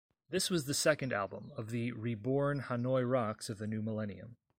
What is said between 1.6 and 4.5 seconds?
the "reborn" Hanoi Rocks of the new millennium.